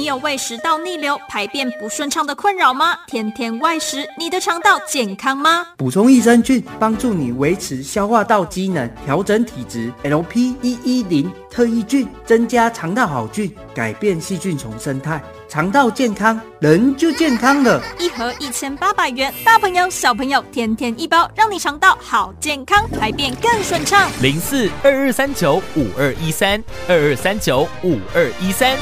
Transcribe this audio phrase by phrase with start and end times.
[0.00, 2.96] 你有胃食道逆流、排便不顺畅的困扰吗？
[3.06, 5.66] 天天外食，你的肠道健康吗？
[5.76, 9.92] 补充益生菌，帮助你维持消化道机能，调整体质。
[10.02, 17.82] LP 一一零特异菌，增加肠道好菌，改变细菌丛生态，肠道健康，人就健康了。
[17.98, 24.10] 一盒一千八百元，大朋友小朋友天天一包，让你肠道好健康，排便更顺畅。
[24.22, 26.58] 零四二二三九五二一三
[26.88, 28.74] 二二三九五二一三。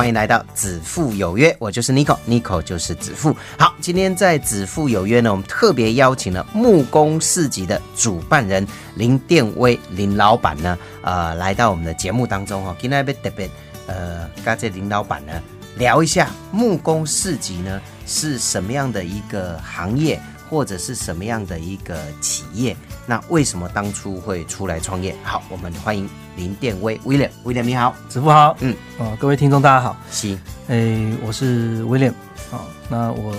[0.00, 3.36] 欢迎来到子父有约，我就是 Nico，Nico 就是子父。
[3.58, 12.74] 好，今天在子父有约呢，我们特别邀请了木工市集的主办人林殿威林老板呢，呃，来到我们的节目当中哈。
[12.80, 13.46] 今天要特别
[13.88, 15.34] 呃，跟这林老板呢
[15.76, 22.74] 聊一下木工市集呢是什么样的一个行业，或者是什么样的一个企业？
[23.04, 25.14] 那为什么当初会出来创业？
[25.22, 26.08] 好，我们欢迎。
[26.40, 32.14] 林殿威，William，William 你好，子父好，嗯，哦，各位听众大家好，行，哎，我是 William，
[32.50, 33.34] 哦，那我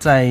[0.00, 0.26] 在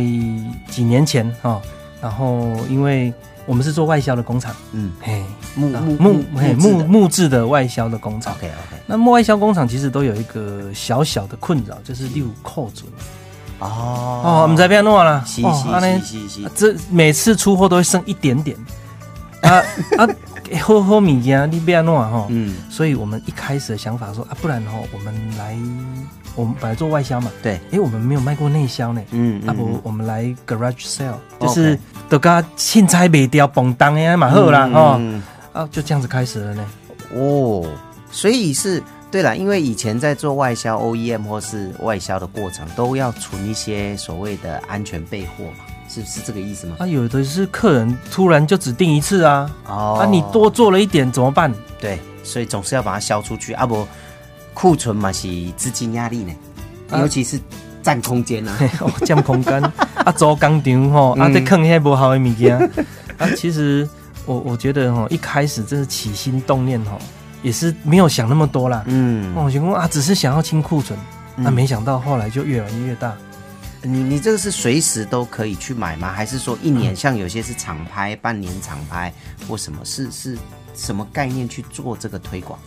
[0.69, 1.61] 几年前哈，
[2.01, 3.13] 然后因为
[3.45, 5.23] 我们是做外销的工厂，嗯，嘿，
[5.55, 12.85] 木木木嘿木木质的外销的工厂，OK OK，那木外销工厂其实都有一个小小的困扰，就是六扣准，
[13.59, 18.57] 哦，哦，我们在变弄了，是是是是，这每次出货都会剩一点点，
[19.41, 19.63] 啊
[19.97, 20.07] 啊。
[20.55, 22.27] 好好米件，你不要弄啊哈。
[22.29, 25.57] 嗯，所以我们一开始的想法说啊，不然哈，我们来，
[26.35, 27.31] 我们本来做外销嘛。
[27.41, 27.59] 对。
[27.71, 29.01] 哎，我们没有卖过内销呢。
[29.11, 35.21] 嗯啊不，我们来 garage sale，就是都噶青菜卖掉，蹦当呀，蛮好啦哦。
[35.53, 36.65] 啊，就这样子开始了呢。
[37.13, 37.65] 哦，
[38.11, 45.63] 所以是对了，因为以前在做外销 OEM 或是外销的过程，都要存一些所谓的安全备货嘛。
[45.87, 46.75] 是是这个意思吗？
[46.79, 51.53] 啊，有的是客人突然就只订一次啊，哦，啊，你多做了一点怎么办？
[51.79, 53.53] 对，所以总是要把它销出去。
[53.53, 53.87] 啊，不
[54.53, 56.33] 库存嘛是资金压力呢，
[56.99, 57.39] 尤其是
[57.81, 58.57] 占空间啊，
[59.05, 59.63] 占空间。
[59.95, 62.57] 啊，做工厂吼，啊，再坑些不好的物件。
[63.17, 63.87] 啊，其实
[64.25, 66.97] 我我觉得哈，一开始真是起心动念哈，
[67.41, 70.97] 也是没有想那么多啦，嗯，我想啊，只是想要清库存，
[71.35, 73.15] 那没想到后来就越来越大。
[73.87, 76.11] 你你这个是随时都可以去买吗？
[76.11, 79.13] 还是说一年像有些是厂拍，半年厂拍
[79.47, 79.79] 或什么？
[79.85, 80.37] 是是
[80.75, 82.59] 什么概念去做这个推广？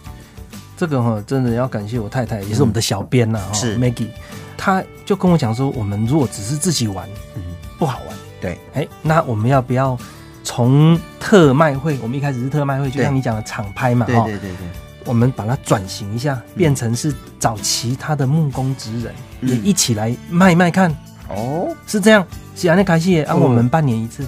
[0.76, 4.08] 这个哈，真的要感谢我太太，也是我们的小编呐，是 Maggie，
[4.56, 7.42] 他就跟我讲说，我们如果只是自己玩，嗯，
[7.78, 8.16] 不好玩。
[8.40, 9.98] 对，哎，那我们要不要
[10.42, 11.98] 从特卖会？
[12.02, 14.56] 我们一开始是特卖会，就像你讲的厂拍嘛，对对对对，
[15.04, 20.90] 我们把它转型一下，变成是找其他的木工职人也一起来卖卖看。
[21.30, 22.26] 哦，是这样，
[22.56, 24.26] 是安利开戏，啊我们半年一次，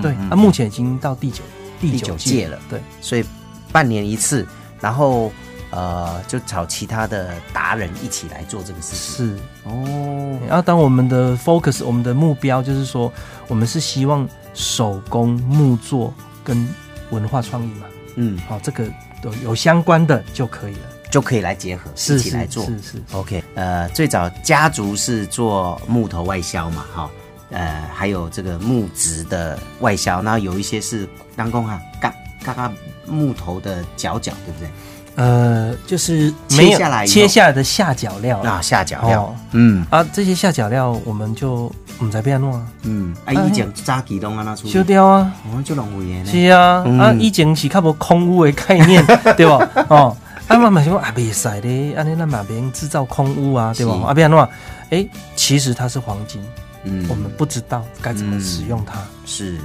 [0.00, 1.42] 对，啊，目前已经到第九
[1.80, 3.24] 第九届了，对，所以
[3.72, 4.46] 半年一次，
[4.80, 5.32] 然后
[5.70, 9.36] 呃，就找其他的达人一起来做这个事情，是。
[9.64, 10.38] 哦。
[10.46, 13.10] 然后当我们的 focus，我们的目标就是说，
[13.48, 16.12] 我们是希望手工木作
[16.44, 16.68] 跟
[17.10, 17.86] 文化创意嘛，
[18.16, 18.84] 嗯，好，这个
[19.22, 20.91] 都有相关的就可以了。
[21.12, 23.02] 就可以来结合一起来做，是是。
[23.12, 23.44] OK。
[23.54, 27.10] 呃，最早家族是做木头外销嘛，哈，
[27.50, 31.06] 呃，还有这个木质的外销，那有一些是
[31.36, 32.12] 当工哈，嘎
[32.42, 32.72] 嘎嘎
[33.06, 34.70] 木头的角角，对不对？
[35.16, 38.38] 呃，就是切下来切下来的下脚料。
[38.38, 39.86] 啊，下脚料，嗯。
[39.90, 49.04] 啊，这些下脚料我们就我们在变弄啊，嗯，啊，以前扎几东啊，那出修掉啊，我们就浪费呢，是啊，啊，以前是较无空屋的概念，
[49.36, 49.68] 对吧？
[49.90, 50.16] 哦。
[50.48, 53.94] 啊，慢慢想啊，袂使的，安尼那马别人制造空屋啊，对吧？
[54.06, 54.48] 啊，别安话，
[54.90, 56.42] 哎，其实它是黄金，
[56.84, 59.00] 嗯，我们不知道该怎么使用它。
[59.24, 59.58] 是，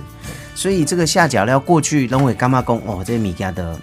[0.56, 3.78] 所以这个下脚料过去认为干嘛工哦，这些米家的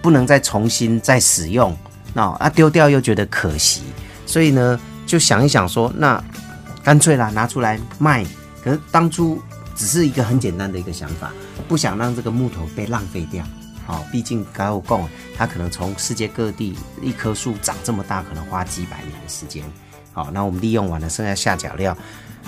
[0.00, 1.76] 不能再重新再使用，
[2.14, 3.82] 那啊丢掉又觉得可惜，
[4.24, 6.22] 所以呢就想一想说，那
[6.82, 8.24] 干脆啦拿出来卖。
[8.62, 9.40] 可是当初
[9.74, 11.32] 只是一个很简单的一个想法，
[11.68, 13.44] 不想让这个木头被浪费掉。
[13.86, 19.62] 好，毕竟高有共，它可能从世界各地一棵树长这么大，可能花几百年的时间。
[20.12, 21.96] 好，那我们利用完了，剩下下脚料，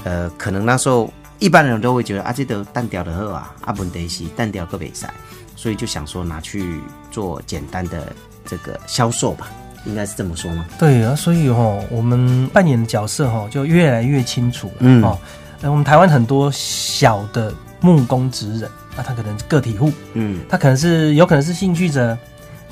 [0.02, 5.12] 呃，可能那时候一般人都会觉得啊，这个蛋掉的好啊，阿本得西蛋掉个比赛，
[5.55, 6.81] 所以就想说拿去
[7.11, 8.12] 做简单的
[8.44, 9.49] 这个销售吧，
[9.85, 10.67] 应该是这么说吗？
[10.79, 14.75] 对啊，所以哈，我们扮演的角色哈就越来越清楚了。
[14.81, 15.17] 嗯，哦，
[15.62, 20.41] 我们台湾很多小的木工职人，那他可能个体户，嗯。
[20.49, 22.09] 他可能是有可能是兴趣者，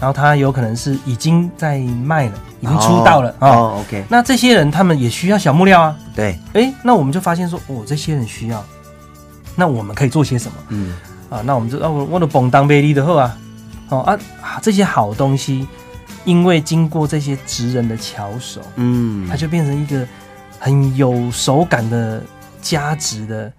[0.00, 3.48] 然后他有可能是已经在卖了，已经出道了哦哦。
[3.48, 8.62] 哦，OK，那这些人他们也需要小木料啊，对，诶，那我们就发现说，哦，这些人需要，
[9.54, 10.58] 那我们可以做些什么？
[10.70, 10.96] 嗯。
[11.30, 11.42] 啊？
[11.44, 13.38] 那我们就哦，我我的蹦当贝利的后啊，
[13.88, 15.66] 哦啊啊，这些好东西，
[16.24, 19.28] 因为经过这些职人的巧手，嗯。
[19.28, 20.06] 它就变成一个
[20.58, 22.22] 很有手感的
[22.62, 23.52] 价值的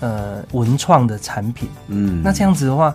[0.00, 1.68] 呃文创的产品。
[1.88, 2.20] 嗯。
[2.24, 2.94] 那这样子的话，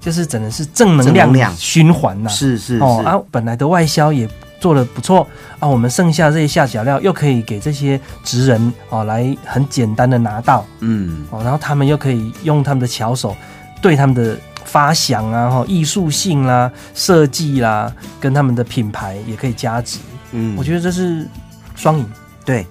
[0.00, 4.28] 就是真的是正能量循环呐、是是是，哦啊，本来的外销也
[4.60, 5.26] 做的不错
[5.58, 10.64] 啊，我们剩下这些下脚料又可以给这些职人哦来很简单的拿到。
[10.80, 11.24] 嗯。
[11.30, 13.36] 哦，然后他们又可以用他们的巧手
[13.82, 19.98] 对他们的发想啊、哈艺术性啦、设计啦，跟他们的品牌也可以加值。
[20.32, 21.28] 嗯，我觉得这是
[21.76, 22.06] 双赢。
[22.44, 22.66] 对，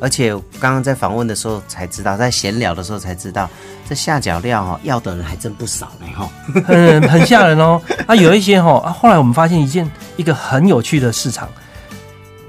[0.00, 3.48] 而且刚刚在访问的时候才知道，在闲聊的时候才知道，
[3.88, 6.28] 这下脚料哈、要的人还真不少呢哈。
[6.66, 7.80] 很很吓人哦。
[8.06, 11.48] 啊，有一些哈、啊，后来我们发现一件一个很有趣的市场，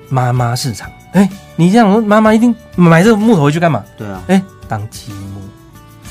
[0.10, 0.90] 妈妈市场。
[1.14, 3.84] 哎，你这样说，妈妈一定买这个木头回去干嘛？
[3.98, 5.42] 对啊，哎，当积木。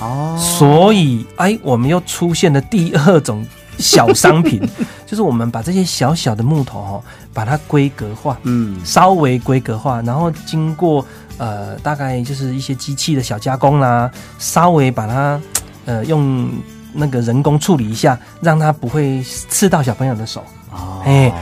[0.01, 3.47] 哦，所以，哎，我们又出现了第二种
[3.79, 4.61] 小商品，
[5.07, 7.01] 就是我们把这些小小的木头哈、
[7.33, 11.05] 把它规格化，嗯稍微规格化，然后经过
[11.39, 15.41] 呃大概就是一些机器的小加工啦，稍微把它
[15.85, 16.49] 呃用
[16.93, 20.43] 那个人工处理一下，让它不会刺到小朋友的手。
[20.73, 21.33] 哦，哎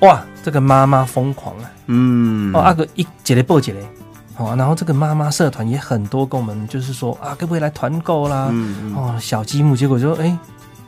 [0.00, 1.70] 哇，这个妈妈疯狂啊！
[1.86, 3.86] 嗯哦，阿哥一节嘞报节嘞，
[4.36, 8.48] 哦，然后这个妈妈社团也很多跟我们就是说啊，可不可以来团购啦？
[8.50, 10.36] 嗯嗯，哦，小积木，结果就哎，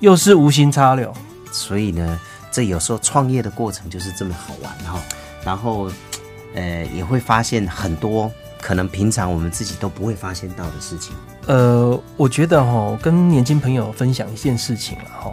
[0.00, 1.12] 又是无心插柳。
[1.50, 5.00] 所以呢，这有时候创业的过程就是这么好玩哈。
[5.44, 5.90] 然后，
[6.54, 8.30] 呃，也会发现很多
[8.60, 11.14] 可能平常我们自己都不会发现到的事情。
[11.46, 15.32] 呃，我觉得哈、跟年轻朋友分享一件事情了哈、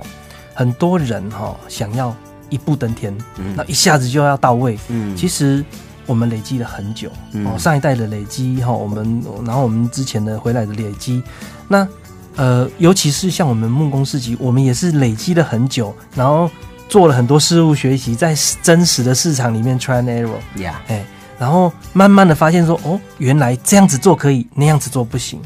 [0.53, 2.15] 很多人哈、想要
[2.49, 4.77] 一步登天，嗯那一下子就要到位。
[4.89, 5.63] 嗯其实
[6.05, 11.21] 我们累积了很久、嗯哦，上一代的累积哈、我们然后我们之前的回来的累积，
[11.67, 11.87] 那
[12.35, 16.49] 呃，尤其是像我们木工市集，我们也是累积了很久，然后
[16.87, 21.05] 做了很多事物学习，在真实的市场里面 try and error，呀，哎，
[21.39, 25.41] 然后慢慢的发现说，哦，原来这样子做可以，那样子做不行。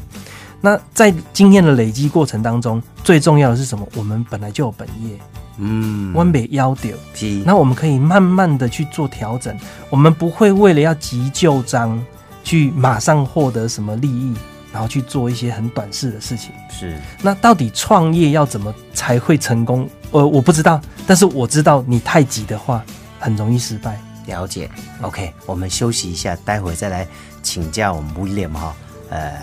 [0.60, 3.88] 那在经验的累积过程当中，最重要的是什么？
[3.96, 5.18] 我们本来就有本业，
[5.56, 9.56] 嗯，弯北腰丢，是那我们可以慢慢的去做调整，
[9.88, 11.98] 我们不会为了要急救章，
[12.44, 14.34] 去马上获得什么利益，
[14.70, 16.50] 然后去做一些很短视的事情。
[16.70, 19.88] 是，那到底创业要怎么才会成功？
[20.12, 22.84] 呃，我不知道，但是我知道你太急的话，
[23.18, 24.00] 很容易失败。
[24.26, 24.70] 了解。
[25.02, 27.06] OK，我们休息一下，待会再来
[27.42, 28.74] 请教我们 William 哈、
[29.08, 29.40] 呃，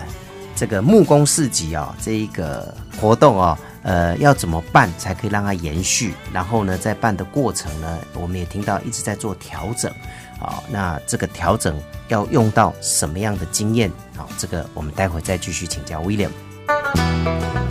[0.54, 6.14] 这个木工市集啊、这一个活动哦，呃，要怎么办才可以让它延续？
[6.32, 9.92] 然后呢，在办的过程呢，我们也听到一直在做调整。
[10.38, 11.76] 好、那这个调整
[12.06, 13.90] 要用到什么样的经验？
[14.16, 16.30] 好、这个我们待会再继续请教 William。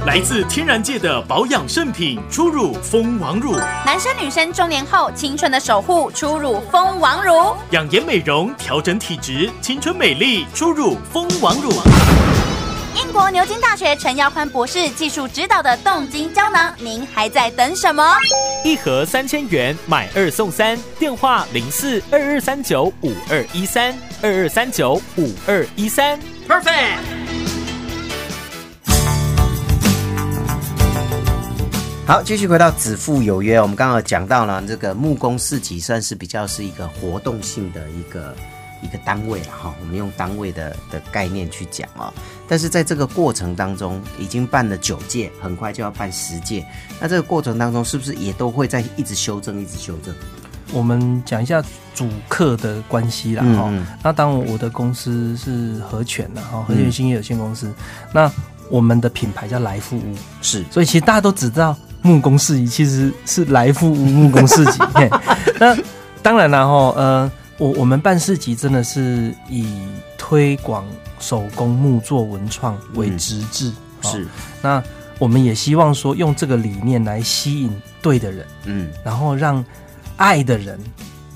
[0.05, 7.53] 来自天然界的保养圣品初乳蜂王乳，男生女生中年后青春的守护，初乳蜂王乳。
[7.71, 11.71] 养颜美容，调整体质，青春美丽，初乳蜂王乳。
[12.95, 18.15] 英国牛津大学陈耀宽博士技术指导的冻精胶囊，您还在等什么？
[18.63, 20.79] 一盒三千元，买二送三。
[20.97, 26.17] 电话零四二二三九五二一三二二三九五二一三。
[26.47, 27.26] Perfect。
[32.07, 38.33] 好，继续回到子父有约，我们刚刚有讲到了这个木工市集算是比较是一个活动性的一个
[38.81, 42.13] 一个单位了哈，我们用单位的的概念去讲啊、
[42.47, 46.65] 但是在这个过程当中，已经办了九届，很快就要办十届，
[46.97, 50.15] 那这个过程当中是不是也都会在一直修正，一直修正？
[50.71, 51.61] 我们讲一下
[51.93, 53.69] 主客的关系啦，哈、
[54.01, 57.69] 那当然我的公司是和泉的哈，和泉兴业有限公司。
[58.13, 58.31] 那
[58.69, 61.75] 我们的品牌叫来富屋，是，所以其实大家都只知道
[62.07, 64.79] 木工市集其实是来福屋木工市集。
[64.95, 65.09] 嘿
[65.59, 65.77] 那
[66.21, 69.67] 当然了哈，呃，我我们办市集真的是以
[70.17, 70.85] 推广
[71.19, 73.69] 手工木作文创为直至，
[74.03, 74.27] 哦是，
[74.61, 74.81] 那
[75.19, 78.45] 我们也希望说用这个理念来吸引对的人。
[78.65, 79.63] 嗯然后让
[80.15, 80.79] 爱的人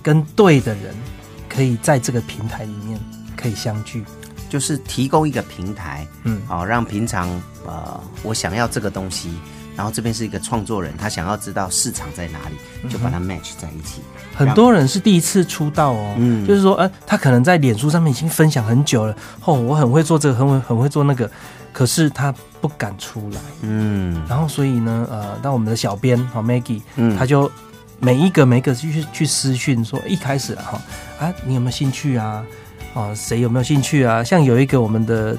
[0.01, 0.95] 跟对的人
[1.49, 2.99] 可以在这个平台里面
[3.35, 4.05] 可以相聚。
[4.49, 7.29] 就是提供一个平台，嗯，好、让平常
[7.65, 9.29] 呃我想要这个东西，
[9.75, 14.01] 然后这边是一个创作人，他想要知道市场在哪里，就把它 match 在一起。
[14.35, 21.29] 很多人是第一次出道哦，嗯就是说，呃，他可能在脸书上面已经分享很久了，哦，我很会做这个，很会很会做那个，
[21.73, 27.51] 可是他不敢出来，嗯然后所以呢，呃，那我们的小编好 Maggie，嗯他就
[27.99, 30.81] 每一个每一个去去私讯说，一开始哈
[31.19, 32.43] 啊，你有没有兴趣啊？
[32.93, 34.23] 哦，谁有没有兴趣啊？
[34.23, 35.37] 像有一个我们的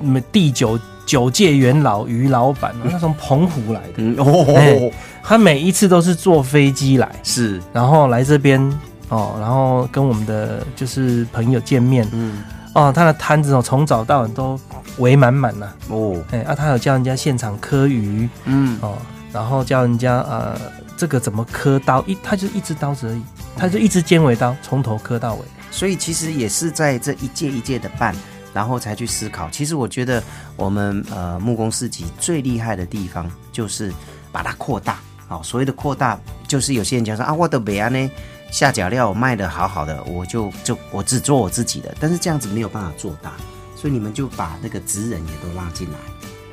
[0.00, 7.58] 嗯第九九界元老于老板，哦他从澎湖来的，嗯哦，哎他每一次都是坐飞机来，是。
[7.72, 8.60] 然后来这边
[9.08, 12.06] 哦，然后跟我们的就是朋友见面。
[12.12, 12.42] 嗯。
[12.74, 14.60] 哦，他的摊子哦从早到晚都
[14.98, 16.14] 围满满了，哦。
[16.30, 18.28] 哎啊，他有叫人家现场磕鱼。
[18.44, 18.78] 嗯。
[18.82, 18.98] 哦，
[19.32, 20.60] 然后叫人家呃
[20.94, 23.22] 这个怎么磕刀，一他就一支刀子而已，
[23.56, 28.14] 他就一支尖尾刀从头磕到尾，所以其实也是在这一届一届的办，
[28.52, 29.48] 然后才去思考。
[29.50, 30.22] 其实我觉得
[30.56, 33.92] 我们呃木工市集最厉害的地方就是
[34.30, 34.98] 把它扩大。
[35.26, 38.10] 好、所谓的扩大，就是有些人讲说啊，我的北安呢
[38.50, 43.32] 下脚料卖的好好的，我就就我只做我自己的，但是这样子没有办法做大，
[43.76, 45.98] 所以你们就把那个职人也都拉进来。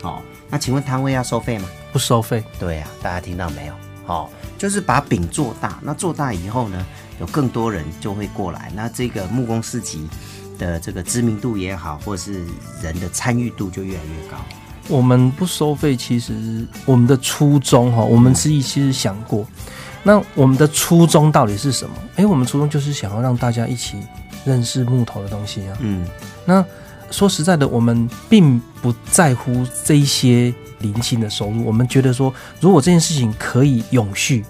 [0.09, 1.69] 哦、那请问摊位要收费吗？
[1.93, 2.43] 不收费。
[2.59, 3.73] 对呀、大家听到没有？
[4.07, 5.79] 哦、就是把饼做大。
[5.81, 6.85] 那做大以后呢，
[7.19, 8.71] 有更多人就会过来。
[8.75, 10.05] 那这个木工市集
[10.57, 12.43] 的这个知名度也好，或者是
[12.81, 14.37] 人的参与度就越来越高。
[14.87, 19.45] 我们不收费，其实我们的初衷哈，我们自己其实想过，
[20.03, 21.95] 那我们的初衷到底是什么？
[22.17, 23.97] 诶，我们初衷就是想要让大家一起
[24.45, 25.77] 认识木头的东西啊。
[25.79, 26.07] 嗯
[26.45, 26.63] 那
[27.11, 34.43] 说实在的，我们并不在乎这一些零星的收入，我们觉得说，如果这件事情可以永续，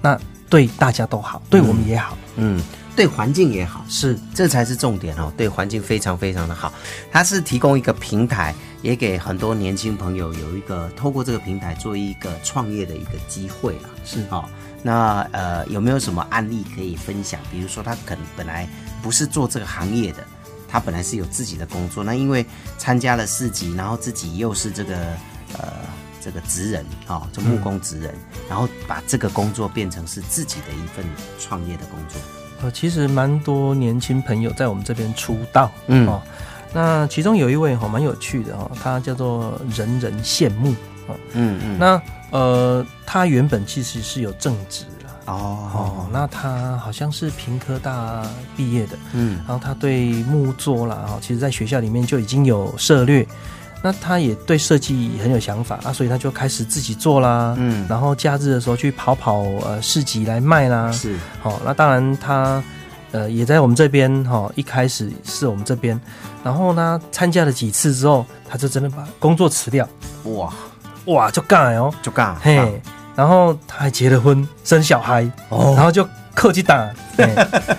[0.00, 0.18] 那
[0.48, 2.16] 对大家都好，对我们也好。
[2.36, 2.62] 嗯，
[2.96, 5.32] 对环境也好，是这才是重点哦。
[5.36, 6.72] 对环境非常非常的好，
[7.10, 13.90] 它是提供一个平台，也给很多年轻朋友有一个透过这个平台做一个创业的一个机会啦。
[14.04, 14.44] 是哦、
[14.82, 17.40] 那呃有没有什么案例可以分享？
[17.50, 18.68] 比如说他可能本来
[19.02, 20.24] 不是做这个行业的，
[20.68, 22.46] 他本来是有自己的工作，那因为
[22.78, 24.96] 参加了市集，然后自己又是这个
[25.58, 25.72] 呃
[26.20, 28.14] 这个职人啊、哦，这木工职人，
[28.48, 31.04] 然后把这个工作变成是自己的一份
[31.40, 32.20] 创业的工作。
[32.64, 36.08] 呃，其实蛮多年轻朋友在我们这边出道，嗯。
[36.08, 36.22] 哦，
[36.72, 40.70] 那其中有一位哈蛮有趣的哦，他叫做人人羡慕
[41.06, 45.70] 哦，嗯嗯，那呃，他原本其实是有正职啦，哦。
[45.74, 49.36] 哦，那他好像是平科大毕业的，嗯。
[49.46, 53.26] 然后他对木作啦，哈，其实在学校里面就已经有涉略。
[53.84, 57.54] 那他也对设计很有想法啊，所以他就开始自己做啦。
[57.58, 57.86] 嗯。
[57.86, 60.90] 然后假日的时候去跑跑呃市集来卖啦。
[60.90, 61.14] 是。
[61.42, 62.64] 好、那当然他
[63.12, 66.00] 呃也在我们这边哈、一开始是我们这边，
[66.42, 69.86] 然后呢参加了几次之后，他就真的把工作辞掉，
[70.24, 70.50] 哇，
[71.04, 72.80] 哇就干哦，就干嘿，
[73.14, 75.74] 然后他还结了婚，生小孩，哦。
[75.76, 76.90] 然后就客气打。
[77.18, 77.24] 嘿。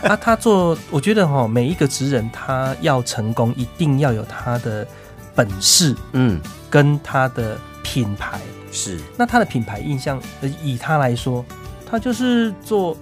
[0.03, 4.87] 啊，他做，我觉得哈、每一个职人他要成功，一定要有他的
[5.35, 6.39] 本事嗯。
[6.69, 8.39] 跟他的品牌。
[8.71, 8.99] 是。
[9.17, 11.45] 那他的品牌印象，呃以他来说，
[11.89, 12.97] 他就是做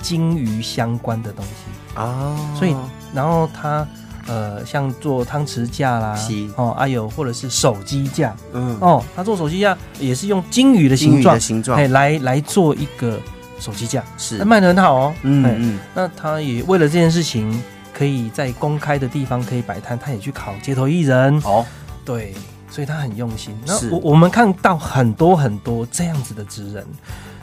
[0.00, 1.50] 金鱼相关的东西，
[1.96, 2.74] 哦，所以
[3.12, 3.86] 然后他
[4.26, 6.18] 呃，像做汤匙架啦，
[6.56, 8.78] 哦，还、有或者是手机架，嗯。
[8.80, 11.76] 哦，他做手机架也是用金鱼的形状的，形状。
[11.78, 13.18] 哎，来来做一个
[13.58, 14.38] 手机架，是。
[14.38, 15.12] 那卖的很好哦。
[15.16, 15.78] 哎嗯嗯。
[15.94, 17.62] 那他也为了这件事情，
[18.00, 21.38] 可以在公开的地方可以摆摊，他也去考街头艺人。
[21.44, 21.66] 哦
[22.02, 22.32] 对，
[22.70, 23.54] 所以他很用心。
[23.66, 26.86] 那我我们看到很多很多这样子的职人，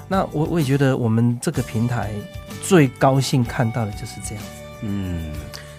[0.07, 2.11] 那我我也觉得我们这个平台
[2.63, 4.43] 最高兴看到的就是这样。
[4.81, 5.31] 嗯，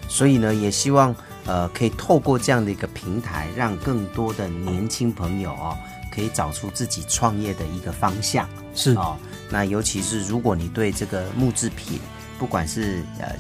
[0.06, 1.12] 所以呢，也希望
[1.44, 5.76] 呃可以透过这样的一个平台，让更多的年轻朋友哦，
[6.14, 9.16] 可以找出自己创业的一个方向是哦。
[9.50, 11.98] 那尤其是如果你对这个木制品，
[12.38, 13.34] 不管是呃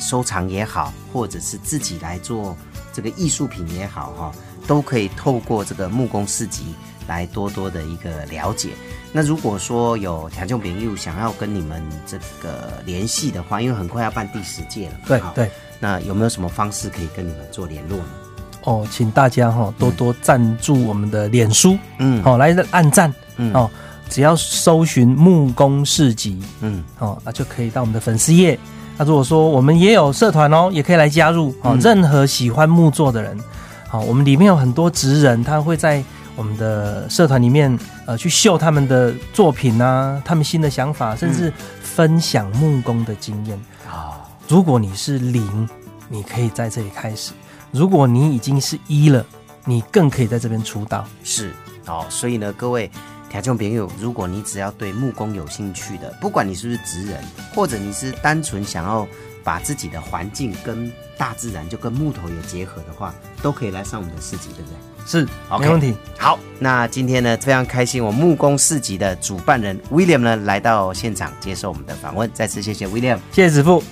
[0.00, 2.56] 收藏也好，或者是自己来做
[2.92, 4.32] 这个艺术品也好哈、
[4.66, 6.74] 都可以透过这个木工市集
[7.08, 8.70] 来多多的一个了解。
[9.12, 15.50] 那如果说有条件朋友想要跟你们这个联系的话，因为很快要办第十届了，对对。
[15.80, 18.04] 那有没有什么方式可以跟你们做联络呢？
[18.62, 23.68] 哦，请大家哈、多多赞助我们的脸书，嗯好、来按赞，嗯哦，
[24.12, 28.58] 只要搜寻木工市集，嗯哦，那就可以到我们的粉丝页。
[28.98, 31.70] 那如果说我们也有社团哦，也可以来加入哦。
[31.72, 33.38] 嗯任何喜欢木作的人，
[33.88, 36.04] 好、我们里面有很多职人，他会在
[36.36, 41.50] 我们的社团里面呃去秀他们的作品啊，他们新的想法，甚至
[41.80, 43.56] 分享木工的经验。
[43.90, 44.12] 哦
[44.48, 45.66] 如果你是零，
[46.10, 47.32] 你可以在这里开始；
[47.70, 49.24] 如果你已经是一了，
[49.64, 51.06] 你更可以在这边出道。
[51.24, 51.54] 是
[51.86, 52.90] 哦，所以呢，各位
[53.32, 57.18] 听众朋友，如果你只要对木工有兴趣的，不管你是不是职人，
[57.54, 59.08] 或者你是单纯想要
[59.42, 64.76] 把自己的环境跟大自然就跟木头有结合的话，都可以来上我们的市集，对不对？
[65.06, 65.96] 是 OK 没问题。
[66.18, 73.18] 好，那今天呢非常开心，我木工市集的主办人 William 呢来到现场接受我们的访问，再次谢谢 William。
[73.32, 73.82] 谢谢子父。